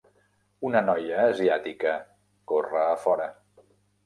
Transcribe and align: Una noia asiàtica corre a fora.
Una 0.69 0.79
noia 0.87 1.19
asiàtica 1.33 1.93
corre 2.53 2.81
a 2.87 2.89
fora. 3.05 3.31